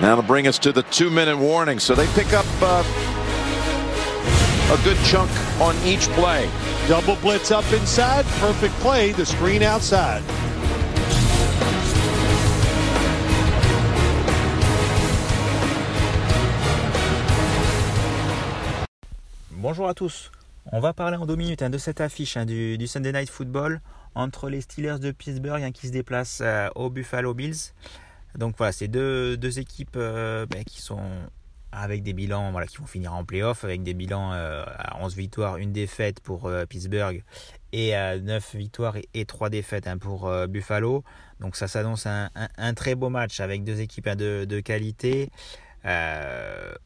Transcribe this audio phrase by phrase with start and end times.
[0.00, 1.78] Now to bring us to the two-minute warning.
[1.78, 2.82] So they pick up uh,
[4.72, 5.30] a good chunk
[5.60, 6.48] on each play.
[6.88, 8.24] Double blitz up inside.
[8.40, 9.12] Perfect play.
[9.12, 10.22] The screen outside.
[19.50, 20.32] Bonjour à tous.
[20.72, 23.30] On va parler en deux minutes hein, de cette affiche hein, du, du, Sunday Night
[23.30, 23.80] Football
[24.14, 27.72] entre les Steelers de Pittsburgh hein, qui se déplacent euh, aux Buffalo Bills.
[28.36, 31.02] Donc voilà, c'est deux, deux, équipes euh, ben, qui sont
[31.70, 35.16] avec des bilans voilà, qui vont finir en playoff, avec des bilans euh, à 11
[35.16, 37.22] victoires, une défaite pour euh, Pittsburgh
[37.72, 41.04] et à 9 victoires et, 3 défaites hein, pour Buffalo.
[41.40, 45.30] Donc ça s'annonce un, un, très beau match avec deux équipes hein, de, de, qualité.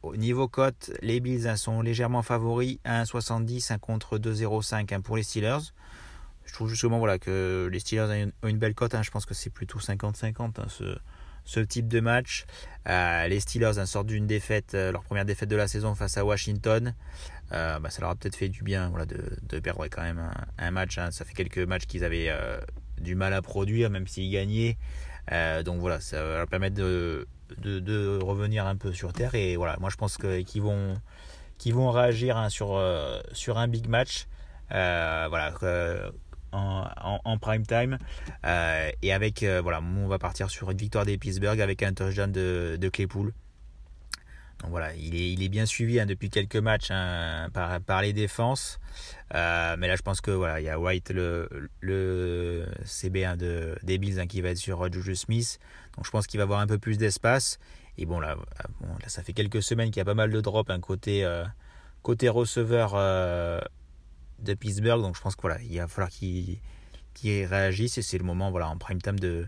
[0.01, 5.17] au niveau cote, les Bills hein, sont légèrement favoris, 1,70 hein, contre 2,05 hein, pour
[5.17, 5.73] les Steelers.
[6.45, 9.49] Je trouve justement voilà, que les Steelers ont une, belle cote, je pense que c'est
[9.49, 10.97] plutôt 50-50 ce,
[11.47, 12.45] ce type de match.
[12.87, 16.25] Euh, les Steelers sortent d'une défaite, euh, leur première défaite de la saison face à
[16.25, 16.93] Washington.
[17.53, 20.21] Euh, bah, ça leur a peut-être fait du bien voilà, de, perdre quand même
[20.57, 20.97] un, match.
[20.97, 21.09] Hein.
[21.11, 22.31] Ça fait quelques matchs qu'ils avaient
[22.99, 24.77] du mal à produire, même s'ils gagnaient.
[25.63, 27.25] Donc voilà, ça va leur permettre de,
[28.21, 29.33] revenir un peu sur terre.
[29.35, 30.99] Et voilà, moi je pense qu'ils vont,
[31.57, 32.81] qu'ils vont réagir hein, sur,
[33.31, 34.27] sur un big match.
[34.69, 35.53] voilà
[36.51, 37.97] en, prime time.
[38.45, 41.93] Euh, et avec, euh, voilà, on va partir sur une victoire des Pittsburgh avec un
[41.93, 43.33] touchdown de, Claypool.
[44.59, 48.11] Donc voilà, il est, il est bien suivi hein, depuis quelques matchs hein, par, les
[48.11, 48.79] défenses.
[49.35, 53.77] Euh, mais là, je pense que voilà, il y a White, le, le CB1 de,
[53.83, 55.59] des Bills, hein, qui va être sur Juju Smith.
[55.95, 57.59] Donc je pense qu'il va avoir un peu plus d'espace.
[57.99, 58.35] Et bon là,
[59.07, 61.27] ça fait quelques semaines qu'il y a pas mal de drops côté,
[62.03, 62.95] côté receveur
[64.39, 65.01] de Pittsburgh.
[65.01, 66.59] Donc je pense que voilà, il va falloir qu'ils
[67.13, 69.47] qu réagissent et c'est le moment voilà en prime time de,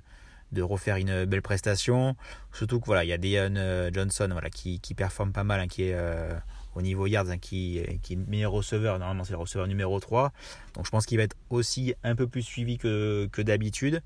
[0.51, 2.15] de refaire une belle prestation.
[2.53, 5.59] Surtout que voilà, il y a Deon euh, Johnson voilà qui, qui performe pas mal,
[5.59, 6.33] hein, qui est euh,
[6.75, 8.97] au niveau yards, hein, qui, qui est le meilleur receveur.
[8.99, 10.31] Normalement, c'est le receveur numéro 3.
[10.75, 14.01] Donc je pense qu'il va être aussi un peu plus suivi que, que d'habitude.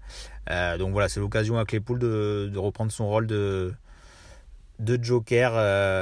[0.49, 3.73] Euh, donc voilà, c'est l'occasion à Claypool de, de reprendre son rôle de
[4.79, 5.51] de joker,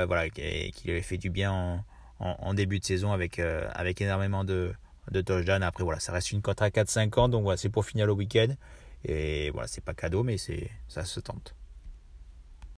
[0.07, 1.83] voilà, qui, qui lui avait fait du bien en,
[2.21, 4.73] en, début de saison avec, euh, avec énormément de,
[5.11, 5.63] de touchdowns.
[5.63, 8.13] Après, voilà, ça reste une cote à 4-5 ans, donc voilà, c'est pour finir le
[8.13, 8.53] week-end.
[9.03, 11.55] Et voilà, c'est pas cadeau, mais ça se tente.